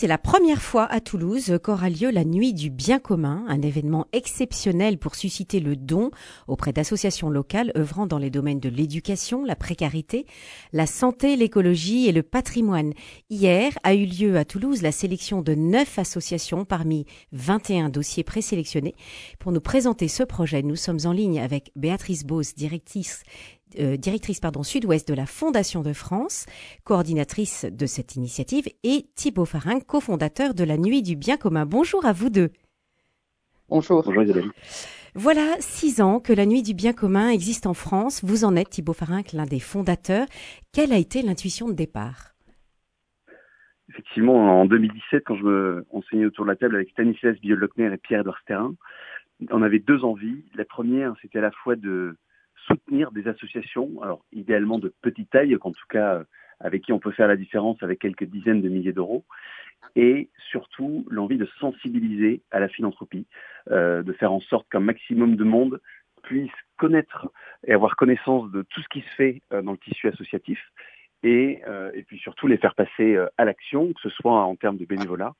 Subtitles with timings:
[0.00, 4.06] C'est la première fois à Toulouse qu'aura lieu la Nuit du bien commun, un événement
[4.14, 6.10] exceptionnel pour susciter le don
[6.48, 10.24] auprès d'associations locales œuvrant dans les domaines de l'éducation, la précarité,
[10.72, 12.94] la santé, l'écologie et le patrimoine.
[13.28, 18.94] Hier a eu lieu à Toulouse la sélection de neuf associations parmi 21 dossiers présélectionnés.
[19.38, 23.22] Pour nous présenter ce projet, nous sommes en ligne avec Béatrice Beauce, directrice
[23.78, 26.46] euh, directrice pardon, sud-ouest de la Fondation de France,
[26.84, 31.66] coordinatrice de cette initiative, et Thibaut Farin, cofondateur de la Nuit du Bien commun.
[31.66, 32.50] Bonjour à vous deux.
[33.68, 34.02] Bonjour.
[34.04, 34.50] Bonjour Isabelle.
[35.14, 38.24] Voilà six ans que la Nuit du Bien commun existe en France.
[38.24, 40.26] Vous en êtes, Thibaut Farin, l'un des fondateurs.
[40.72, 42.30] Quelle a été l'intuition de départ?
[43.88, 47.96] Effectivement, en 2017, quand je me enseignais autour de la table avec Stanislas Biolochner et
[47.96, 48.74] Pierre-Edouard Sterrin,
[49.50, 50.44] on avait deux envies.
[50.54, 52.16] La première, c'était à la fois de
[52.66, 56.24] soutenir des associations, alors idéalement de petite taille, qu'en tout cas euh,
[56.60, 59.24] avec qui on peut faire la différence avec quelques dizaines de milliers d'euros,
[59.96, 63.26] et surtout l'envie de sensibiliser à la philanthropie,
[63.70, 65.80] euh, de faire en sorte qu'un maximum de monde
[66.22, 67.28] puisse connaître
[67.66, 70.60] et avoir connaissance de tout ce qui se fait euh, dans le tissu associatif,
[71.22, 71.60] et,
[71.92, 75.34] et puis surtout les faire passer à l'action, que ce soit en termes de bénévolat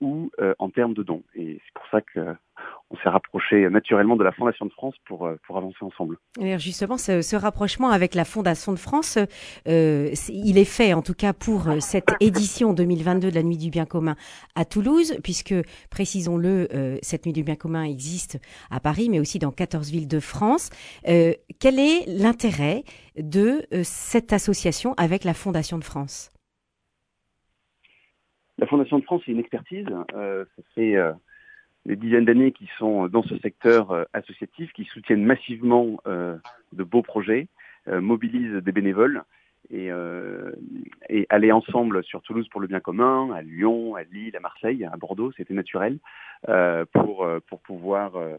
[0.00, 1.24] ou en termes de dons.
[1.34, 2.36] Et c'est pour ça que
[3.04, 6.16] s'est rapproché naturellement de la Fondation de France pour, euh, pour avancer ensemble.
[6.40, 9.18] Alors justement, ce, rapprochement avec la Fondation de France,
[9.68, 13.58] euh, il est fait en tout cas pour euh, cette édition 2022 de la Nuit
[13.58, 14.16] du Bien commun
[14.54, 15.54] à Toulouse, puisque,
[15.90, 16.68] précisons-le,
[17.02, 20.70] cette Nuit du Bien commun existe à Paris, mais aussi dans 14 villes de France.
[21.04, 22.84] quel est l'intérêt
[23.18, 26.30] de cette association avec la Fondation de France?
[28.58, 29.86] La Fondation de France, c'est une expertise.
[29.88, 30.96] ça fait
[31.86, 36.36] des dizaines d'années qui sont dans ce secteur euh, associatif, qui soutiennent massivement euh,
[36.72, 37.48] de beaux projets,
[37.88, 39.22] euh, mobilisent des bénévoles
[39.70, 39.88] et,
[41.08, 44.84] et aller ensemble sur Toulouse pour le bien commun, à Lyon, à Lille, à Marseille,
[44.84, 45.98] à Bordeaux, c'était naturel
[46.92, 48.36] pour pour pouvoir euh,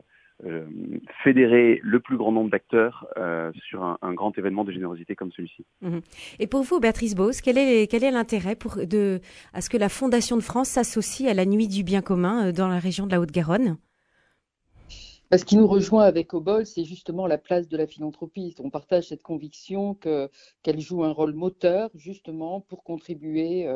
[1.24, 5.66] fédérer le plus grand nombre d'acteurs euh, sur un, grand événement de générosité comme celui-ci.
[5.82, 6.02] Mhm.
[6.40, 9.22] Et pour vous, Béatrice Bose, quel est, quel est l'intérêt pour de,
[9.54, 12.52] à ce que la Fondation de France s'associe à la Nuit du bien commun euh,
[12.52, 13.78] dans la région de la Haute-Garonne?
[15.36, 18.56] Ce qui nous rejoint avec Obol, c'est justement la place de la philanthropie.
[18.60, 23.68] On partage cette conviction qu'elle joue un rôle moteur justement pour contribuer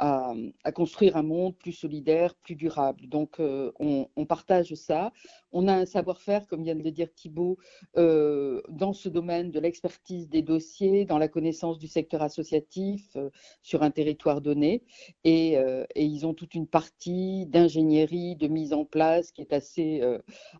[0.00, 3.06] à, construire un monde plus solidaire, plus durable.
[3.06, 5.12] Donc, euh, on, partage ça.
[5.52, 7.58] On a un savoir-faire, comme vient de le dire Thibault,
[7.96, 13.30] euh, dans ce domaine de l'expertise des dossiers, dans la connaissance du secteur associatif euh,
[13.62, 14.84] sur un territoire donné.
[15.24, 15.58] Et,
[15.96, 20.02] ils ont toute une partie d'ingénierie, de mise en place qui est assez,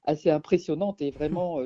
[0.05, 1.01] assez impressionnante.
[1.01, 1.61] Et vraiment,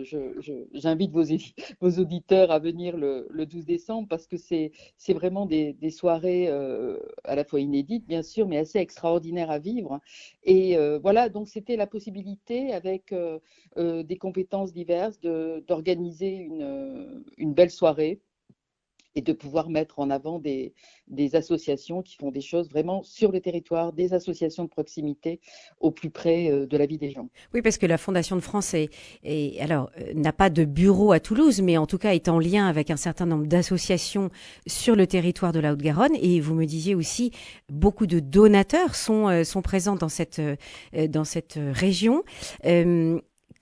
[0.73, 4.73] j'invite vos, auditeurs à venir le, 12 décembre parce que c'est
[5.09, 10.01] vraiment des soirées à la fois inédite, bien sûr, mais assez extraordinaire à vivre.
[10.45, 13.39] Et euh, voilà, donc c'était la possibilité, avec euh,
[13.79, 18.21] euh, des compétences diverses, d'organiser une, une belle soirée
[19.15, 20.73] et de pouvoir mettre en avant des,
[21.09, 25.41] des, associations qui font des choses vraiment sur le territoire, des associations de proximité
[25.81, 27.29] au plus près euh, de la vie des gens.
[27.53, 28.91] Oui, parce que la Fondation de France est,
[29.61, 32.67] alors euh, n'a pas de bureau à Toulouse, mais en tout cas est en lien
[32.67, 34.31] avec un certain nombre d'associations
[34.67, 36.17] sur le territoire de la Haute-Garonne.
[36.21, 37.31] Et vous me disiez aussi
[37.71, 40.41] beaucoup de donateurs sont euh, sont présents dans cette
[40.93, 42.23] dans cette région.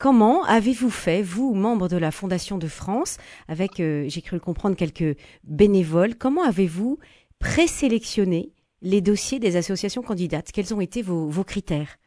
[0.03, 4.41] Comment avez-vous fait, vous, membres de la Fondation de France, avec, euh, j'ai cru le
[4.41, 6.99] comprendre, quelques bénévoles, comment avez-vous
[7.39, 10.51] présélectionné les dossiers des associations candidates?
[10.51, 12.01] Quels ont été vos, critères?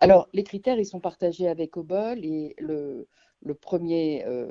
[0.00, 3.06] Alors, les critères, ils sont partagés avec Obol et le,
[3.60, 4.24] premier.
[4.26, 4.50] Euh,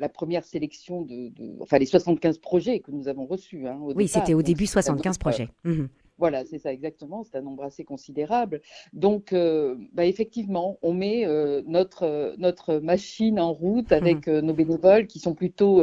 [0.00, 3.68] la première sélection de, enfin les 75 projets que nous avons reçus.
[3.68, 5.50] Hein, oui, c'était au début 75 projets.
[5.62, 5.84] Mmh
[6.16, 8.60] voilà, c'est ça exactement, c'est un nombre assez considérable.
[8.92, 14.26] Donc, euh, bah, effectivement, on met euh, notre, euh, notre machine en route mmh avec
[14.26, 15.82] nos bénévoles qui sont plutôt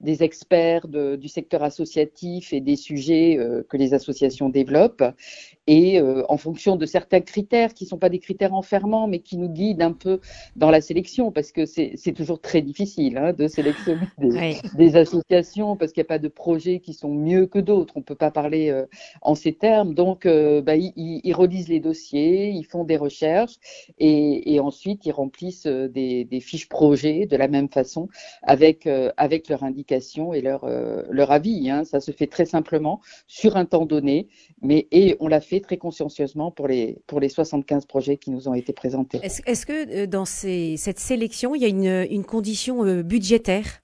[0.00, 5.04] des experts du secteur associatif et des sujets que les associations développent
[5.66, 9.38] et en fonction de certains critères qui ne sont pas des critères enfermants, mais qui
[9.38, 10.20] nous guident un peu
[10.56, 14.08] dans la sélection, parce que c'est toujours très difficile hein, de sélectionner
[14.74, 17.94] des, associations, parce qu'il n'y a pas de projets qui sont mieux que d'autres.
[17.96, 18.84] On ne peut pas parler
[19.22, 19.63] en ces termes.
[19.84, 23.56] Donc, euh, bah, ils, ils, relisent les dossiers, ils font des recherches,
[23.98, 28.08] et, et ensuite ils remplissent des, des, fiches projets de la même façon,
[28.42, 30.66] avec, avec leur indication et leur,
[31.10, 31.70] leur avis.
[31.70, 31.84] Hein.
[31.84, 34.28] Ça se fait très simplement sur un temps donné,
[34.60, 38.48] mais et on l'a fait très consciencieusement pour les, pour les 75 projets qui nous
[38.48, 39.20] ont été présentés.
[39.22, 43.83] Est-ce que euh, dans ces, cette sélection, il y a une, une condition euh, budgétaire?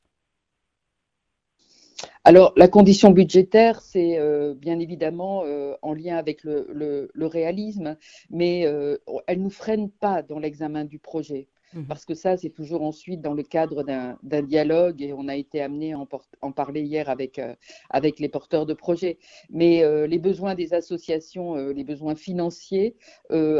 [2.30, 7.96] Alors, la condition budgétaire, c'est euh, bien évidemment euh, en lien avec le, réalisme,
[8.30, 11.48] mais euh, elle ne nous freine pas dans l'examen du projet.
[11.74, 11.86] Mhm.
[11.86, 15.60] Parce que ça, c'est toujours ensuite dans le cadre d'un dialogue et on a été
[15.62, 15.98] amené à
[16.42, 17.54] en, parler hier avec, euh,
[17.90, 19.18] avec les porteurs de projets.
[19.50, 22.96] Mais euh, les besoins des associations, euh, les besoins financiers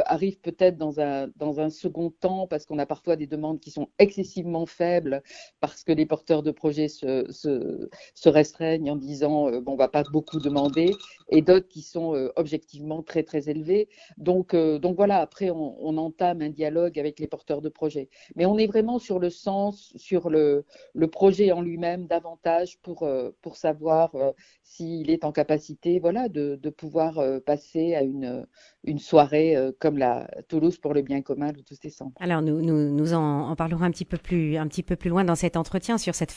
[0.06, 3.70] arrivent peut-être dans un, dans un second temps parce qu'on a parfois des demandes qui
[3.70, 5.22] sont excessivement faibles
[5.60, 10.02] parce que les porteurs de projets se, se, restreignent en disant bon, on va pas
[10.12, 10.92] beaucoup demander
[11.30, 13.88] et d'autres qui sont objectivement très, très élevés.
[14.18, 17.99] Donc, donc voilà, après, on, on entame un dialogue avec les porteurs de projets.
[18.36, 20.64] Mais on est vraiment sur le sens, sur le,
[21.10, 24.30] projet en lui-même davantage pour, euh, pour savoir euh,
[24.62, 28.46] s'il est en capacité voilà, de, pouvoir euh, passer à une,
[28.84, 32.12] une soirée comme la Toulouse pour le bien commun le 12 décembre.
[32.20, 35.24] Alors nous, nous, nous en, parlerons un petit, peu plus, un petit peu plus loin
[35.24, 36.34] dans cet entretien sur cette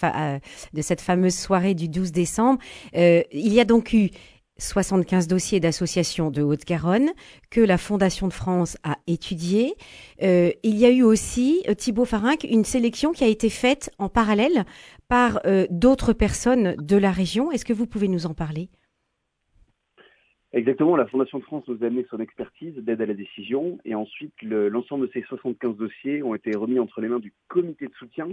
[0.74, 2.60] de cette fameuse soirée du 12 décembre.
[2.94, 4.10] il y a donc eu
[4.58, 7.10] 75 dossiers d'associations de Haute-Garonne
[7.50, 9.74] que la Fondation de France a étudiés.
[10.22, 13.90] Euh, il y a eu aussi, euh, Thibaut Farinck, une sélection qui a été faite
[13.98, 14.66] en parallèle
[15.10, 17.52] par euh, d'autres personnes de la région.
[17.52, 18.70] Est-ce que vous pouvez nous en parler?
[20.56, 23.96] Exactement, la Fondation de France nous a amené son expertise d'aide à la décision et
[23.96, 27.94] ensuite l'ensemble de ces 75 dossiers ont été remis entre les mains du comité de
[27.94, 28.28] soutien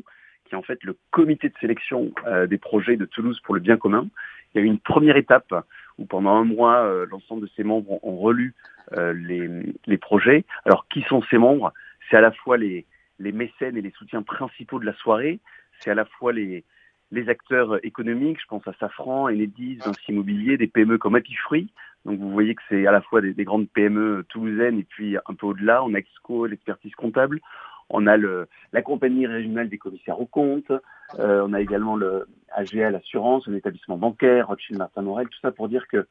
[0.45, 2.13] qui est en fait le comité de sélection
[2.49, 4.07] des projets de Toulouse pour le bien commun.
[4.53, 5.55] Il y a eu une première étape
[6.01, 8.55] où pendant un mois, euh, l'ensemble de ses membres ont relu
[8.97, 9.49] euh, les,
[9.87, 10.45] les, projets.
[10.65, 11.73] Alors, qui sont ces membres?
[12.11, 12.87] C'est à la fois les,
[13.21, 15.39] les mécènes et les soutiens principaux de la soirée,
[15.79, 16.65] c'est à la fois les,
[17.13, 21.71] les acteurs économiques, je pense à Safran, Enedis, Vinci Immobilier, des PME comme Apifruit.
[22.05, 25.17] Donc vous voyez que c'est à la fois des, des, grandes PME toulousaines et puis
[25.19, 27.41] un peu au-delà, on a Exco, l'expertise comptable,
[27.91, 30.73] on a le, la compagnie régionale des commissaires aux comptes,
[31.19, 35.53] euh, on a également le AGL Assurance, un établissement bancaire, Rothschild Martin Morel, tout ça
[35.53, 36.07] pour dire que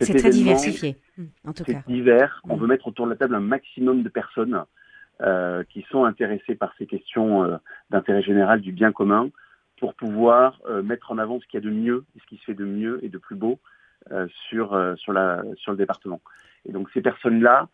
[0.00, 0.96] c'est très diversifié,
[1.46, 1.82] en tout cas.
[1.86, 2.40] C'est divers.
[2.48, 2.60] On hmm.
[2.60, 4.64] veut mettre autour de la table un maximum de personnes
[5.20, 7.56] euh, qui sont intéressées par ces questions euh,
[7.90, 9.28] d'intérêt général du bien commun
[9.78, 12.38] pour pouvoir euh, mettre en avant ce qu'il y a de mieux et ce qui
[12.38, 13.58] se fait de mieux et de plus beau
[14.10, 16.20] euh, sur sur la sur le département.
[16.66, 17.68] Et donc ces personnes-là,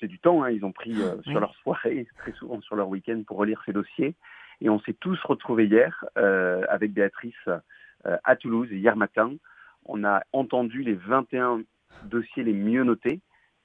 [0.00, 0.42] c'est du temps.
[0.42, 3.72] Hein, ils ont pris sur leur soirée, très souvent sur leur week-end pour relire ces
[3.72, 4.14] dossiers.
[4.60, 9.32] Et on s'est tous retrouvés hier euh, avec Béatrice euh, à Toulouse, hier matin.
[9.86, 11.62] On a entendu les 21
[12.04, 13.20] dossiers les mieux notés.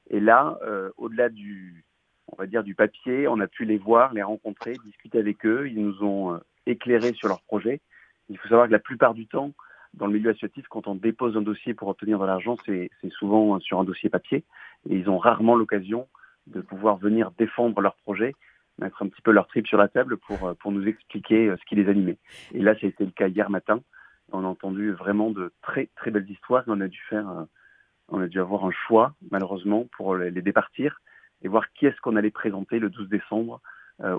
[0.09, 1.83] Et là, euh, au-delà du,
[2.27, 5.67] on va dire, du papier, on a pu les voir, les rencontrer, discuter avec eux.
[5.67, 7.81] Ils nous ont éclairés sur leur projet.
[8.29, 9.51] Il faut savoir que la plupart du temps,
[9.93, 13.59] dans le milieu associatif, quand on dépose un dossier pour obtenir de l'argent, c'est souvent
[13.59, 14.43] sur un dossier papier.
[14.89, 16.07] Et ils ont rarement l'occasion
[16.47, 18.33] de pouvoir venir défendre leur projet
[18.79, 21.57] mettre un petit peu leur trip sur la table pour, euh, pour nous expliquer euh,
[21.57, 22.17] ce qui les animait.
[22.53, 23.81] Et là, ça a été le cas hier matin.
[24.31, 26.63] On a entendu vraiment de très très belles histoires.
[26.67, 27.43] On a dû faire, euh,
[28.09, 30.99] on a dû avoir un choix malheureusement pour les départir
[31.41, 33.61] et voir qui est-ce qu'on allait présenter le 12 décembre
[34.03, 34.17] euh,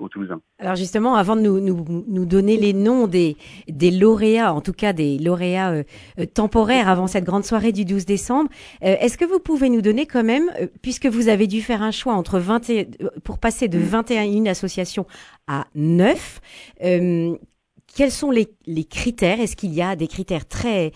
[0.59, 3.37] Alors justement, avant de nous, nous, nous, donner les noms des,
[3.69, 5.83] des lauréats, en tout cas des lauréats euh,
[6.19, 8.49] euh, temporaires avant cette grande soirée du 12 décembre,
[8.81, 10.51] est-ce que vous pouvez nous donner quand même,
[10.81, 12.89] puisque vous avez dû faire un choix entre 20 et,
[13.23, 15.07] pour passer de 21 associations
[15.47, 16.41] à 9,
[16.81, 19.41] quels sont les, les critères?
[19.41, 20.93] Est-ce qu'il y a des critères très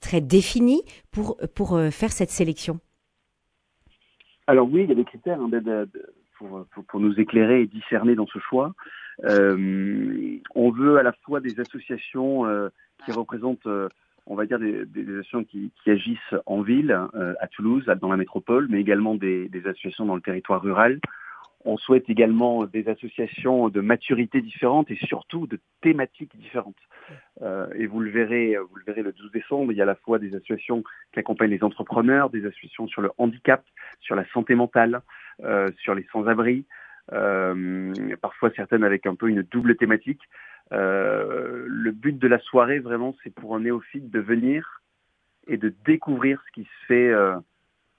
[0.00, 2.80] très définis pour pour faire cette sélection?
[4.46, 5.88] Alors oui, il y a des critères hein, d'aide
[6.72, 8.74] pour, pour, nous éclairer et discerner dans ce choix.
[9.24, 12.68] Euh, on veut à la fois des associations euh,
[13.04, 13.88] qui représentent, euh,
[14.26, 18.66] on va dire, des, associations qui, agissent en ville, euh, à Toulouse, dans la métropole,
[18.68, 21.00] mais également des, associations dans le territoire rural.
[21.66, 26.76] On souhaite également des associations de maturité différentes et surtout de thématiques différentes.
[27.40, 29.86] Euh, et vous le verrez, vous le verrez le 12 décembre, il y a à
[29.86, 33.64] la fois des associations qui accompagnent les entrepreneurs, des associations sur le handicap,
[34.00, 35.00] sur la santé mentale, euh,
[35.78, 36.64] sur les sans-abri,
[37.12, 40.22] euh, parfois certaines avec un peu une double thématique.
[40.72, 44.82] Euh, le but de la soirée, vraiment, c'est pour un néophyte de venir
[45.46, 47.12] et de découvrir ce qui se fait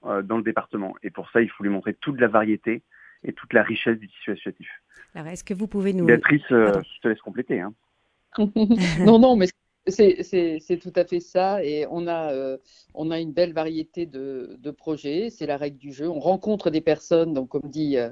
[0.02, 0.94] dans le département.
[1.02, 2.82] Et pour ça, il faut lui montrer toute la variété
[3.24, 4.68] et toute la richesse du tissu associatif.
[5.14, 6.04] Alors, est-ce que vous pouvez nous...
[6.04, 7.60] Béatrice, je te laisse compléter.
[7.60, 7.72] Hein.
[9.00, 9.46] non, non, mais
[9.88, 11.62] c'est tout à fait ça.
[11.64, 12.56] Et on a, euh,
[12.94, 15.28] une belle variété de, projets.
[15.30, 16.08] C'est la règle du jeu.
[16.08, 17.32] On rencontre des personnes.
[17.32, 18.10] Donc, comme dit, euh,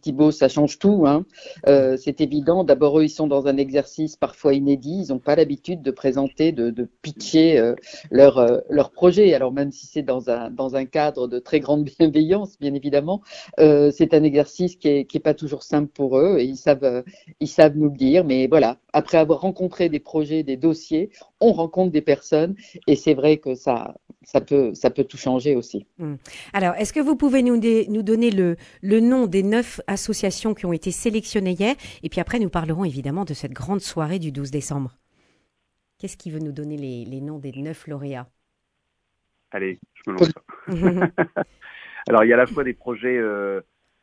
[0.00, 1.04] Thibault, ça change tout.
[1.06, 1.26] Hein.
[1.66, 2.64] Euh, c'est évident.
[2.64, 5.02] D'abord, eux, ils sont dans un exercice parfois inédit.
[5.04, 7.74] Ils n'ont pas l'habitude de présenter, de, de pitcher euh,
[8.10, 9.34] leur, projet.
[9.34, 13.20] Alors, même si c'est dans un, cadre de très grande bienveillance, bien évidemment,
[13.58, 16.38] c'est un exercice qui est, qui est pas toujours simple pour eux.
[16.38, 17.04] Et ils savent,
[17.40, 18.24] ils savent nous le dire.
[18.24, 20.99] Mais voilà, après avoir rencontré des projets, des dossiers,
[21.40, 22.54] on rencontre des personnes
[22.86, 25.86] et c'est vrai que ça, ça peut, ça peut tout changer aussi.
[25.98, 26.18] Hum.
[26.52, 30.66] Alors, est-ce que vous pouvez nous, nous donner le, le nom des neuf associations qui
[30.66, 31.74] ont été sélectionnées hier?
[32.02, 34.96] Et puis après, nous parlerons évidemment de cette grande soirée du 12 décembre.
[35.98, 38.28] Qu'est-ce qui veut nous donner les, les noms des neuf lauréats?
[39.52, 40.32] Allez, je me lance.
[42.08, 43.60] Alors, il y a à la fois des projets, euh,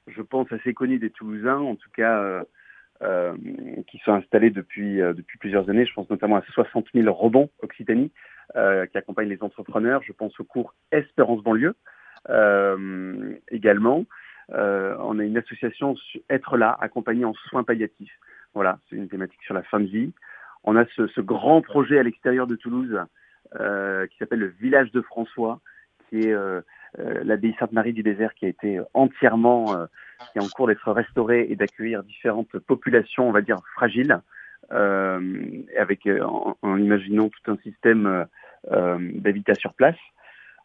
[0.08, 2.44] je pense, assez connus des Toulousains, en tout cas, euh,
[3.04, 3.36] euh,
[3.88, 5.86] qui sont installés depuis, euh, depuis plusieurs années.
[5.86, 8.12] Je pense notamment à 60 000 rebonds Occitanie,
[8.56, 10.02] euh, qui accompagnent les entrepreneurs.
[10.04, 11.76] Je pense au cours Espérance Banlieue
[13.52, 14.06] également.
[14.50, 15.96] on a une association
[16.30, 18.20] Être là, accompagnée en soins palliatifs.
[18.54, 20.12] Voilà, c'est une thématique sur la fin de vie.
[20.64, 23.00] On a ce, ce grand projet à l'extérieur de Toulouse
[23.54, 25.62] qui s'appelle le Village de François,
[26.10, 26.62] qui est euh,
[26.98, 29.86] l'abbaye Sainte-Marie du Désert qui a été entièrement, euh,
[30.32, 34.20] qui est en cours d'être restaurée et d'accueillir différentes populations, on va dire, fragiles,
[34.72, 35.42] euh,
[35.78, 38.26] avec en, en, imaginant tout un système
[38.70, 39.96] d'habitat sur place.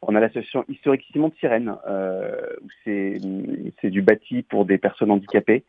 [0.00, 5.64] On a l'association historique Simon de Sirène, où c'est du bâti pour des personnes handicapées.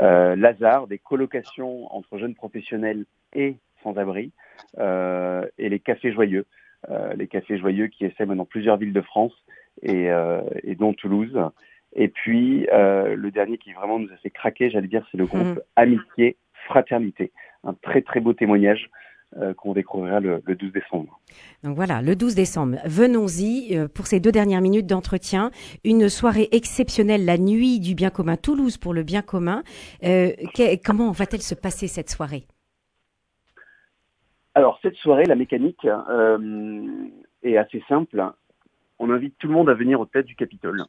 [0.00, 4.32] Euh, Lazare, des colocations entre jeunes professionnels et sans-abri,
[4.78, 6.46] euh, et les cafés joyeux,
[6.90, 9.32] euh, les cafés joyeux qui essaient dans plusieurs villes de France
[9.82, 11.38] et, euh, et dont Toulouse.
[11.94, 15.26] Et puis euh, le dernier qui vraiment nous a fait craquer, j'allais dire, c'est le
[15.26, 15.60] groupe mmh.
[15.76, 17.32] Amitié Fraternité.
[17.62, 18.90] Un très très beau témoignage
[19.36, 21.20] euh, qu'on découvrira le, le, 12 décembre.
[21.62, 22.78] Donc voilà, le 12 décembre.
[22.84, 25.50] Venons-y pour ces deux dernières minutes d'entretien.
[25.84, 29.62] Une soirée exceptionnelle, la nuit du bien commun, Toulouse pour le bien commun.
[30.04, 30.30] Euh,
[30.84, 32.44] comment va-t-elle se passer cette soirée?
[34.54, 35.84] Alors cette soirée, la mécanique
[37.42, 38.22] est assez simple
[38.98, 40.84] on invite tout le monde à venir au tête du Capitole.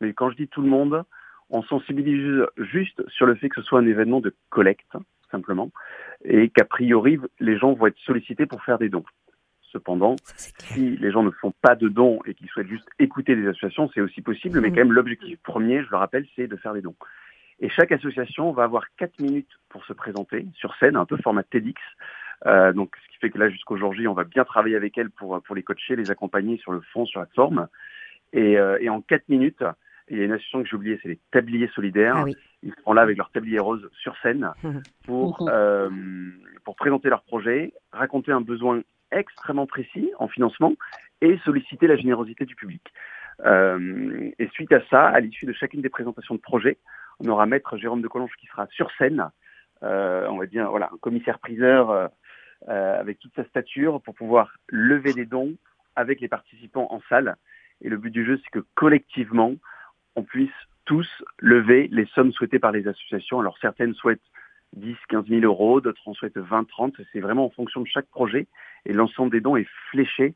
[0.00, 1.04] Mais quand je dis tout le monde,
[1.50, 4.92] on sensibilise juste sur le fait que ce soit un événement de collecte,
[5.30, 5.70] simplement,
[6.24, 9.04] et qu'a priori, les gens vont être sollicités pour faire des dons.
[9.72, 10.16] Cependant,
[10.58, 13.88] si les gens ne font pas de dons et qu'ils souhaitent juste écouter des associations,
[13.94, 14.74] c'est aussi possible, mais mmh.
[14.74, 16.96] quand même l'objectif premier, je le rappelle, c'est de faire des dons.
[17.60, 21.42] Et chaque association va avoir quatre minutes pour se présenter sur scène, un peu format
[21.44, 21.80] TEDx,
[22.46, 25.40] euh, donc, ce qui fait que là, jusqu'aujourd'hui, on va bien travailler avec elles pour,
[25.42, 27.68] pour les coacher, les accompagner sur le fond, sur la forme.
[28.32, 29.64] Et, euh, et en quatre minutes,
[30.08, 32.16] il y a une association que j'ai oubliée, c'est les tabliers solidaires.
[32.18, 32.36] Ah oui.
[32.62, 34.50] Ils seront là avec leur tablier rose sur scène
[35.04, 35.88] pour, euh,
[36.64, 38.82] pour présenter leur projet, raconter un besoin
[39.12, 40.74] extrêmement précis en financement
[41.20, 42.82] et solliciter la générosité du public.
[43.44, 46.78] Euh, et suite à ça, à l'issue de chacune des présentations de projet,
[47.18, 49.30] on aura maître Jérôme de Collonges qui sera sur scène,
[49.82, 52.08] euh, on va dire voilà un commissaire priseur euh, euh,
[52.66, 55.54] avec toute sa stature pour pouvoir lever des dons
[55.96, 57.36] avec les participants en salle.
[57.82, 59.54] Et le but du jeu, c'est que collectivement,
[60.16, 60.50] on puisse
[60.84, 63.40] tous lever les sommes souhaitées par les associations.
[63.40, 64.20] Alors certaines souhaitent
[64.76, 66.94] 10, 15 000 euros, d'autres en souhaitent 20, 30.
[67.12, 68.46] C'est vraiment en fonction de chaque projet.
[68.86, 70.34] Et l'ensemble des dons est fléché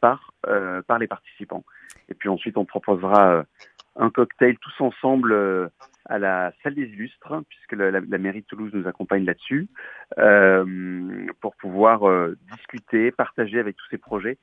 [0.00, 1.64] par, euh, par les participants.
[2.08, 3.42] Et puis ensuite, on proposera euh,
[3.96, 5.68] un cocktail tous ensemble euh,
[6.10, 9.68] à la salle des illustres, puisque la, mairie de Toulouse nous accompagne là-dessus,
[10.18, 14.36] euh, pour pouvoir euh, discuter, partager avec tous ces projets.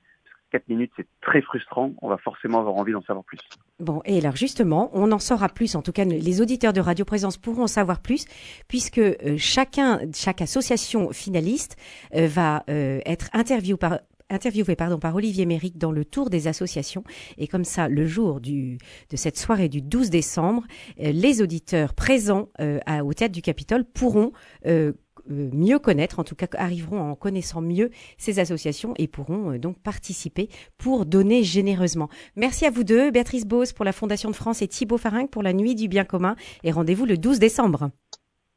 [0.52, 1.92] 4 minutes, c'est très frustrant.
[2.02, 3.40] On va forcément avoir envie d'en savoir plus.
[3.82, 5.76] Bon, et alors justement, on en saura plus.
[5.76, 8.26] En tout cas, les auditeurs de Radio Présence pourront en savoir plus,
[8.70, 11.76] puisque euh, chacun, chaque association finaliste
[12.14, 17.04] va être interviewé par, interviewé pardon, par Olivier Méric dans le tour des associations.
[17.38, 18.78] Et comme ça, le jour du,
[19.10, 20.64] de cette soirée du 12 décembre,
[21.00, 24.32] euh, les auditeurs présents euh, à, au Théâtre du Capitole pourront
[24.66, 24.94] euh,
[25.30, 30.48] mieux connaître, en tout cas arriveront en connaissant mieux ces associations et pourront donc participer
[30.78, 32.08] pour donner généreusement.
[32.38, 35.44] Merci à vous deux, Béatrice Bose pour la Fondation de France et Thibaut Faringue pour
[35.44, 37.90] la Nuit du Bien commun et rendez-vous le 12 décembre.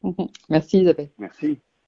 [0.49, 1.11] Merci Isabelle.
[1.19, 1.59] Merci.